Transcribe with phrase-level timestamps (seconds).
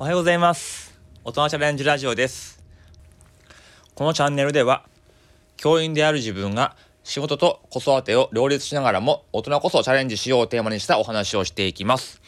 [0.00, 0.98] おはようございます。
[1.24, 2.64] 大人チャレンジラジオです。
[3.94, 4.86] このチャンネルでは
[5.58, 6.74] 教員である自分が
[7.04, 12.22] 仕事と子育てを両立しながらも大人こそチャレンジしようをテーマにしたお話をしていきます。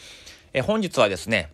[0.52, 1.50] え本日はですね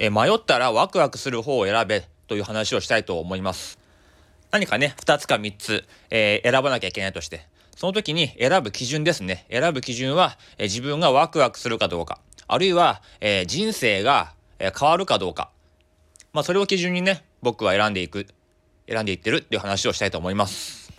[0.00, 3.78] え迷ったらワクワクする方を選べという話をしたいと思います。
[4.50, 7.46] 何かね2つか3つ、えー、選ばなきゃいけないとして
[7.76, 9.46] その時に選ぶ基準ですね。
[9.52, 12.18] 選ぶ基準は、え自分がワクワクするかどうか、
[12.48, 15.50] あるいは、えー、人生が、え変わるかどうか。
[16.32, 18.26] まあ、それを基準にね、僕は選んでいく、
[18.88, 20.92] 選んでいってるっていう話をしたいと思います。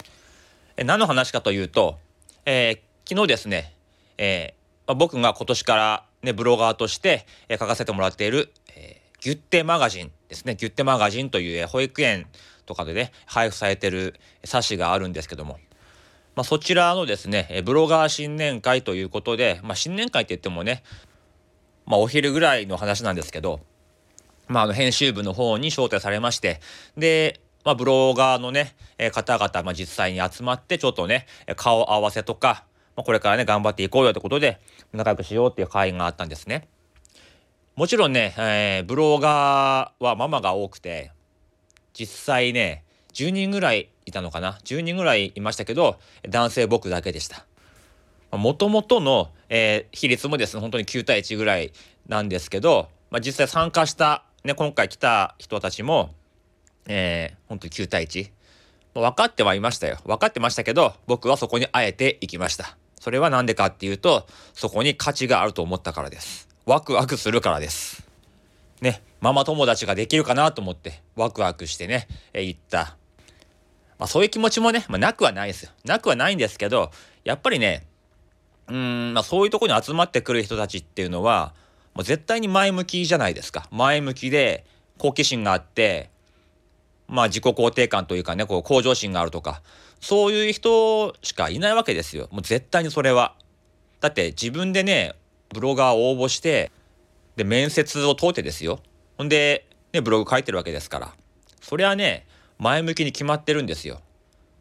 [0.78, 1.98] え何の話かというと、
[2.46, 3.74] えー、昨日ですね、
[4.18, 4.54] え
[4.86, 10.56] まあ、僕が今年からね、ブロガーとして、え書かせてもらっている、えギュッテマガジンですね。
[10.56, 12.28] ギュッテマガジンという、え保育園
[12.66, 15.60] とかでね、配布されてる冊子があるんですけども、
[16.36, 20.84] まあ、そちらのですね、ブロガー新年会ということで、まあ、新年会って言ってもね、
[21.88, 23.62] まあ、お昼ぐらいの話なんですけど、
[24.48, 26.60] まあ、あの編集部の方に招待されまして、
[26.98, 32.66] で、まあ、ブロガーのね、え方々、まあ、実際に集まって、ちょっとね、顔合わせとか、
[32.96, 34.60] まあ、これからね、頑張っていこうよってことで、
[34.94, 36.68] 仲良くしようっていう会があったんですね。
[37.76, 41.12] もちろんね、えー、ブロガーはママが多くて、
[41.94, 47.46] 実際ね、10人ぐらいいたのかな？10人ぐらいいましたけど男性僕だけでした
[48.32, 51.72] もともとの、えー、比率もですね本当に9対1ぐらい
[52.08, 56.14] なんですけど、まあ、実際参加した、ね、今回来た人たちも、
[56.88, 58.32] えー、本当に9対1
[58.94, 59.98] 分かってはいましたよ。
[60.06, 62.78] 分かってましたけど僕はそこにあえて行きました。
[63.00, 66.50] それは何でかっていうとそこに価値があると思ったからです。
[66.66, 68.08] ワクワクするからです。
[68.82, 72.98] ねママ友達ができるかなと思ってワクワクしてね、え、行った。
[73.98, 75.72] まあ、そういう気持ちもね、まあ、なくはないですよ。
[75.84, 76.92] なくはないんですけど、
[77.24, 77.88] やっぱりね、
[78.70, 81.54] うん、まあ、そういうとこに集まってくる人たちっていうのは、
[81.94, 83.68] もう絶対に前向きじゃないですか。
[83.72, 84.66] 前向きで、
[84.98, 86.10] 好奇心があって、
[87.08, 89.62] まあ自己肯定感というかね、こう向上心があるとか、
[90.02, 92.28] そういう人しかいないわけですよ。
[92.32, 93.36] もう絶対にそれは。
[94.00, 95.14] だって自分でね、
[95.50, 96.72] ブロガーを応募して、
[97.36, 98.80] で、面接を通ってですよ。
[99.18, 101.14] ほんで、ね、ブログ書いてるわけですから。
[101.62, 102.28] それはね、
[102.60, 104.02] 前向きに決まってるんですよ。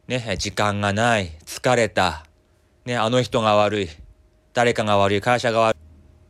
[0.08, 2.25] ね、時間がない、疲れた、
[2.86, 3.88] ね、あの人が悪い、
[4.54, 5.78] 誰かが悪い、会社が悪い、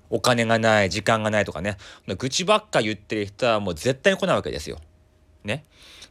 [0.09, 1.77] お金がない、時間がないとかね、
[2.19, 4.78] 愚痴ばっか言ってる人はもう絶対に来ないわけですよ。
[5.45, 5.65] ね。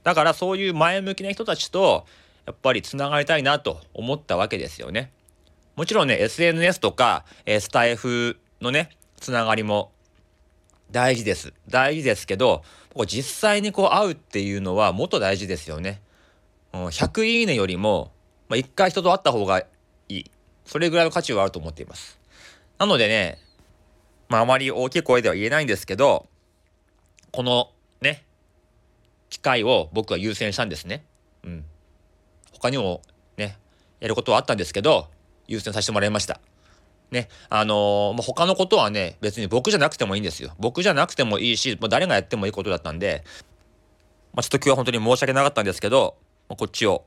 [0.04, 2.06] だからそういう前向きな人たちと、
[2.46, 5.12] やっぱりつながりたいなと思ったわけですよね。
[5.76, 9.92] もちろんね、SNS とか、え、スタイフのね、つながりも
[10.92, 11.54] 大事です。
[11.68, 12.64] 大事ですけど、
[13.08, 16.04] 実際にこう会うっていうのはもっと大事ですよね。
[16.72, 18.12] 100いいねよりも、
[18.48, 19.66] まあ、1回人と会った方が
[20.08, 20.32] いい。
[20.66, 22.20] それぐらいの価値はあると思っています。
[22.78, 23.40] なのでね、
[24.28, 26.28] まああまり大きい声では言えないんですけど、
[27.32, 27.70] この
[28.02, 28.24] ね、
[29.30, 31.06] 機会を僕は優先したんですね。
[31.44, 31.66] うん。
[32.54, 33.02] 他にも
[33.38, 33.58] ね、
[34.00, 35.08] やることはあったんですけど、
[35.48, 36.40] 優先させてもらいました。
[37.12, 40.54] ね、あのー、他のことはね、別に僕じゃなくてもいいんですよ。
[40.60, 43.24] 僕じゃなくてもいいし、もう誰がやってもいいことだったんで、
[44.34, 46.18] まあ、ちょっと今日は本当に申し訳なかったんですけど、
[46.50, 47.06] まこっちを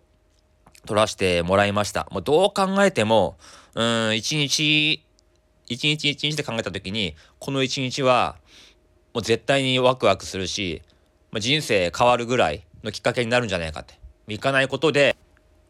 [0.88, 2.08] 取らせてもらいました。
[2.10, 3.36] もうどう考えても、
[3.74, 5.04] うん、一日、
[5.66, 8.36] 一日一日で考えた時に、この一日は、
[9.12, 10.80] もう絶対にワクワクするし、
[11.30, 13.98] まあ、人生変わるぐらいのきっかけになるんじゃないかって。
[14.28, 15.14] 行かないことで、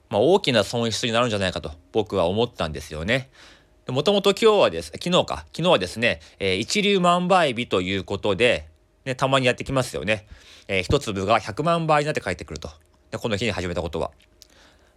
[0.09, 3.29] まあ、大きな損失になるんじゃないかと僕は思ったんですよね。
[3.89, 8.69] もともと今日はです、昨日か、昨日はですね、えー、一粒万倍日ということで、
[9.05, 10.29] ね、たまにやってきますよね。
[10.69, 12.71] えー、一粒が100万倍になって帰ってくると。
[13.11, 14.13] でこの日に始めたことは。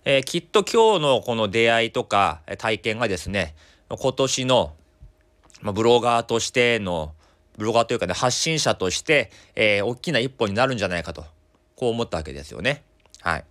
[0.06, 3.56] えー、きっと今日のこの出会いとか体験がですね、
[3.90, 4.74] 今年の、
[5.62, 7.14] まあ、ブロガーとしての、
[7.58, 11.26] ブロガーというかね、発信者として、えー、大きな一歩になるんじゃないかと、
[11.76, 12.84] こう思ったわけですよね。
[13.22, 13.46] はい。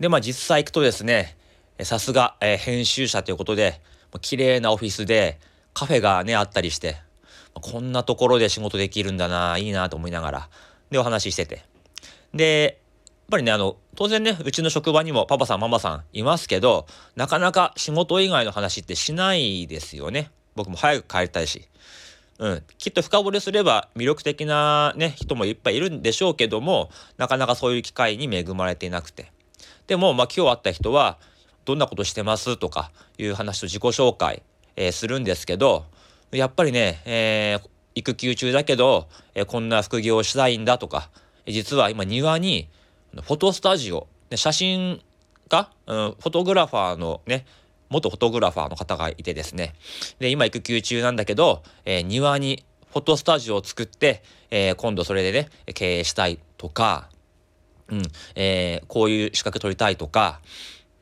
[0.00, 1.36] で、まあ実際行くとですね、
[1.82, 3.80] さすが、えー、編集者ということで、
[4.20, 5.38] 綺麗なオフィスで
[5.72, 6.96] カフェがねあったりして
[7.52, 10.48] こんなところで仕事できるんだないいなと思いながら
[10.90, 11.62] でお話ししてて
[12.32, 12.80] で
[13.28, 16.86] ぱりねあの当然ねうちの職場にもパパさんママさんいますけど
[17.16, 20.30] なかなか仕事以外の話ってしないですよね。
[20.54, 21.68] 僕も早く帰りたいし。
[22.38, 29.30] うん、きっと深掘りすれば魅力的な、ね、人もいっぱいいるんでしょうけどもなかなかそういう機会に恵まれていなくて。
[29.86, 31.18] でも、まあ、今日会った人は
[31.64, 34.42] どんなことしてますとかいう話と自己紹介、
[34.76, 35.84] えー、するんですけど、
[36.32, 41.10] やっぱりね、えー、育休中だけど、えー、こんな副業をしたいんだとか、
[41.46, 42.68] 実は今庭に
[43.22, 45.00] フォトスタジオ、写真
[45.48, 47.46] 家、うん、フォトグラファーのね、
[47.90, 49.74] 元フォトグラファーの方がいてですね。
[50.18, 57.08] で、今育休中なんだけど、えー、庭にフォトスタジオを作って、えー、今度それでね、経営したいとか、
[57.88, 58.02] うん、
[58.34, 60.40] えー、こういう資格取りたいとか、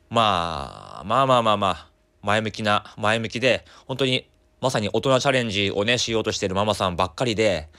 [0.09, 1.87] まあ、まあまあまあまあ、
[2.21, 4.27] 前向きな、前向きで、本当に
[4.61, 7.69] まさに大人チャレンジをね、しようとしてるママさんばっかりで、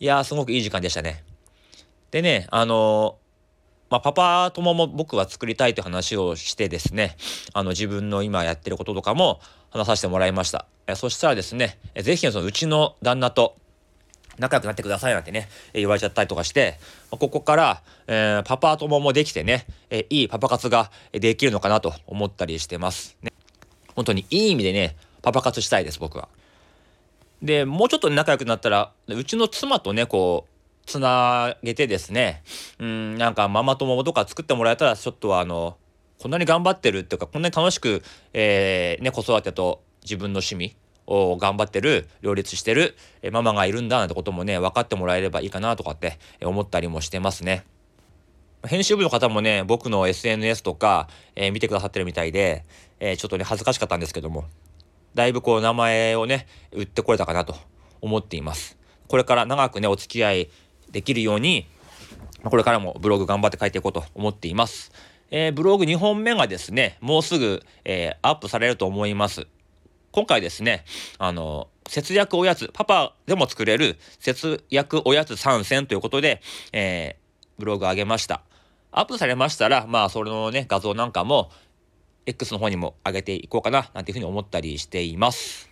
[0.00, 1.24] いや、すごくいい時間でしたね。
[2.10, 3.18] でね、あの、
[3.94, 7.16] まあ、パパ友も僕は作りたいという話をしてですね、
[7.52, 9.38] あの、自分の今やってることとかも
[9.70, 10.66] 話させてもらいました。
[10.88, 13.54] えそしたらですね、えぜひそのうちの旦那と
[14.36, 16.80] 仲良くなってくださいなんてね、え言われちゃったりとかして、
[17.12, 23.16] まここから、えー、パパ友もできてね、えいいパパ活ができるのかなと思ったりしてます。
[23.22, 23.32] ね、
[23.94, 26.26] 本当にいい意味でね、パパ活したいです、僕は。
[27.40, 30.53] で、もうちょっと仲良くなったら、うちの妻とね、こう、
[30.86, 32.42] つなげてですね、
[32.78, 35.76] うん、なんかママ友とか作ってもらえたら、ちょっとあの、
[36.18, 38.02] こんなに頑張ってるっていうか、こんなに楽しく、
[38.32, 40.76] えー、ね、子育てと自分の趣味
[41.06, 47.64] を頑張ってる、両立してる、えママがいるんだなんてこともね、分かってもらえればいいかなとかって思ったりもしてますね。
[48.66, 52.64] 編集部の方もね、僕の SNS とか、えー、見てくださってるみたいで、
[53.00, 54.44] えー、ちょっとね、恥ずかしかったんですけども、
[55.14, 57.54] だいぶこう名前をね、売ってこれたかなと
[58.00, 58.78] 思っています。
[59.06, 60.50] これから長くね、お付き合い
[60.94, 61.66] できるように、
[62.44, 64.92] これからもブログ頑張って書いていこうと思っています。
[65.30, 69.48] えー、ブログ2本目がですね、もうすぐ、えー、アップされると思います。
[70.12, 70.84] 今回ですね、
[71.18, 76.40] あの、節約おやつ、パパでも作れる節約おやつ参戦ということで、
[76.72, 78.42] えー、ブログ上げました。
[78.92, 81.50] アップされましたら、まあ、それのね、画像なんかも、
[82.26, 85.68] X の方にも上げていこうかな、なんていうふうに思ったりしています。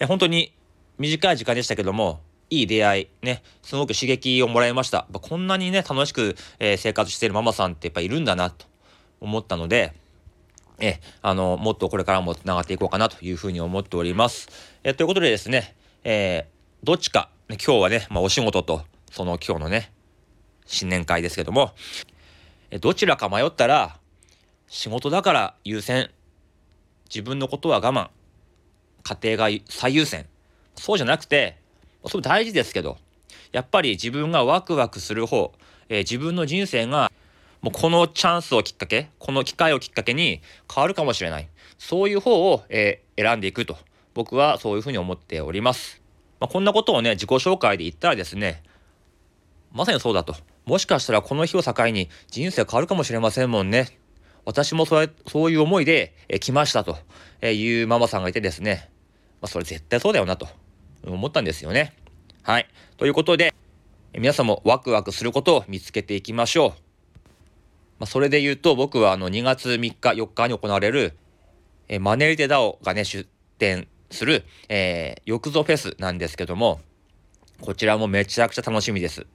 [0.00, 0.54] え本当に
[0.98, 5.06] 短い時間でしたけども、いい出会い、ね、すごく刺激をもらいました。
[5.12, 8.66] こんなにね、楽しく、えー、生活しているママさんってやっぱいるんだな、と
[9.20, 9.92] 思ったので、
[10.78, 14.48] え、あの、もっとこれからも繋がっていこうかなというふうに思っております。
[14.82, 19.92] えということでですね、えー、どっちか、ね、今日はね、まあ、お仕事と、その今日のね、
[20.66, 21.72] 新年会ですけども、
[22.70, 23.98] えどちらか迷ったら、
[24.68, 26.10] 仕事だから優先。
[27.08, 28.08] 自分のことは我慢。
[29.04, 30.26] 家庭が最優先。
[30.74, 31.56] そうじゃなくて、
[32.08, 32.98] それ大事ですけど、
[33.52, 35.52] やっぱり自分がワクワクする方、
[35.88, 37.10] えー、自分の人生が
[37.62, 40.42] もうこのチャンスをきっかけ、この機会をきっかけに
[40.72, 41.48] 変わるかもしれない。
[41.78, 43.76] そういう方を、えー、選んでいくと。
[44.12, 46.02] 僕はそういうふうに思っております。
[46.40, 48.62] まあ、こんなことをね、自己紹介で言ったらですね、
[49.72, 50.36] まさにそうだと。
[50.66, 53.98] もしかしたらこの日を境に人生変わるかもしれませんもんね。
[54.44, 56.98] 私もそそういう思いで、え来ましたと
[57.42, 58.90] いうママさんがいてですね、
[59.40, 60.48] まあ、それ絶対そうだよなと
[61.06, 61.92] 思ったんですよね。
[62.42, 62.68] はい。
[62.96, 63.54] ということで、
[64.12, 66.70] 皆さんもワクワクすることを見つけていきましょう。
[67.98, 71.14] まあ、それで言うと、僕はあの2月3日、4日に行われる、
[71.88, 73.28] えマネリテダオがね、出
[73.58, 76.80] 展する、えー、よくぞフェスなんですけども、
[77.60, 79.26] こちらもめちゃくちゃ楽しみです。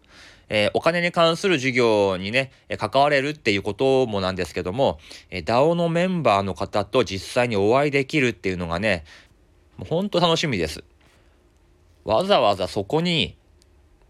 [0.49, 4.99] えー、お金に関する授業にね、関われるっていうこともなんですけども、
[5.29, 9.03] えー、DAO のメンバーの方と実際にお会いできるっていうのがね、
[9.77, 10.83] もうほんと楽しみです。
[12.03, 13.37] わざわざそこに、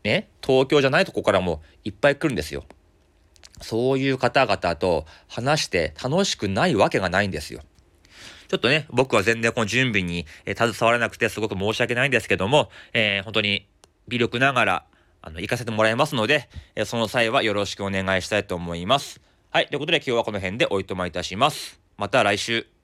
[0.04, 2.64] ね、東京じゃないとこからもいっぱい来るんですよ。
[3.62, 7.62] そういう方々と話して楽しくないわけがないんですよ。
[8.48, 13.68] ちょっとね、僕は全然この準備に、え携わらなくてすごく申し訳ないんですけども、えー、本当に
[14.08, 14.86] 微力ながら、
[15.22, 19.22] あの、行かせてもらいますので、えその際はよろしくお願いしたいと思います。
[19.52, 19.68] はい。
[19.68, 21.80] ということで今日はこの辺でおいとまいたします。
[21.98, 22.79] また来週。